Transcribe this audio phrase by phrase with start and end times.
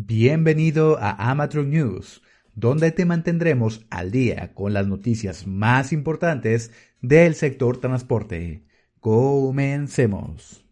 [0.00, 2.22] Bienvenido a Amateur News,
[2.54, 8.62] donde te mantendremos al día con las noticias más importantes del sector transporte.
[9.00, 10.64] Comencemos.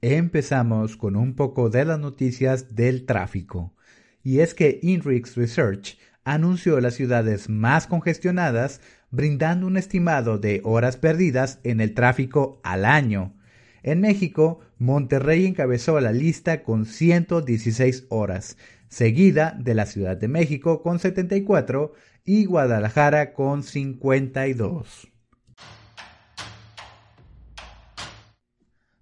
[0.00, 3.76] Empezamos con un poco de las noticias del tráfico.
[4.24, 8.80] Y es que INRIX Research anunció las ciudades más congestionadas,
[9.10, 13.34] brindando un estimado de horas perdidas en el tráfico al año.
[13.82, 18.56] En México, Monterrey encabezó la lista con 116 horas,
[18.88, 21.92] seguida de la Ciudad de México con 74
[22.24, 25.08] y Guadalajara con 52.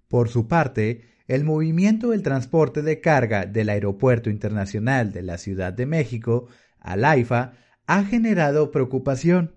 [0.08, 5.72] Por su parte, el movimiento del transporte de carga del Aeropuerto Internacional de la Ciudad
[5.72, 6.48] de México
[6.80, 7.52] al AIFA
[7.86, 9.54] ha generado preocupación.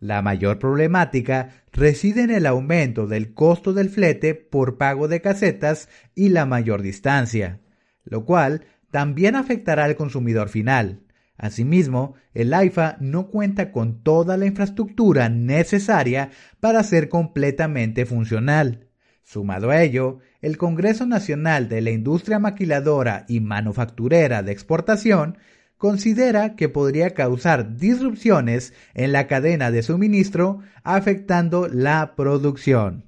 [0.00, 5.88] La mayor problemática reside en el aumento del costo del flete por pago de casetas
[6.14, 7.60] y la mayor distancia,
[8.04, 11.02] lo cual también afectará al consumidor final.
[11.36, 18.88] Asimismo, el AIFA no cuenta con toda la infraestructura necesaria para ser completamente funcional.
[19.22, 25.38] Sumado a ello, el Congreso Nacional de la Industria Maquiladora y Manufacturera de Exportación
[25.78, 33.06] considera que podría causar disrupciones en la cadena de suministro afectando la producción.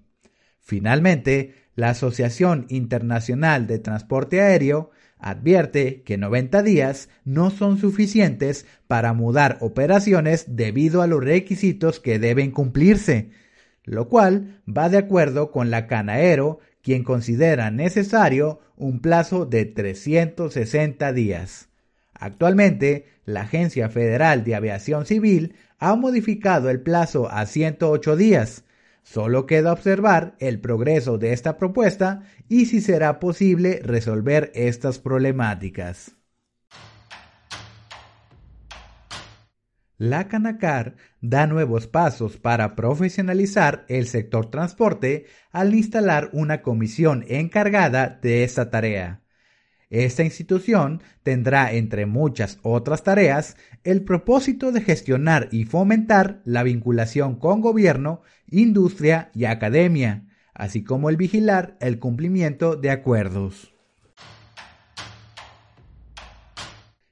[0.60, 9.12] Finalmente, la Asociación Internacional de Transporte Aéreo advierte que 90 días no son suficientes para
[9.12, 13.30] mudar operaciones debido a los requisitos que deben cumplirse,
[13.84, 21.12] lo cual va de acuerdo con la Canaero, quien considera necesario un plazo de 360
[21.12, 21.69] días.
[22.20, 28.64] Actualmente, la Agencia Federal de Aviación Civil ha modificado el plazo a 108 días.
[29.02, 36.14] Solo queda observar el progreso de esta propuesta y si será posible resolver estas problemáticas.
[39.96, 48.18] La Canacar da nuevos pasos para profesionalizar el sector transporte al instalar una comisión encargada
[48.20, 49.19] de esta tarea.
[49.90, 57.34] Esta institución tendrá, entre muchas otras tareas, el propósito de gestionar y fomentar la vinculación
[57.34, 63.74] con gobierno, industria y academia, así como el vigilar el cumplimiento de acuerdos.